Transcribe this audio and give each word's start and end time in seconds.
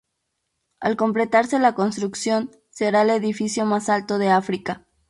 Al 0.79 0.97
completarse 0.97 1.59
la 1.59 1.75
construcción, 1.75 2.49
será 2.71 3.03
el 3.03 3.11
edificio 3.11 3.65
más 3.67 3.87
alto 3.87 4.17
de 4.17 4.29
África. 4.31 4.87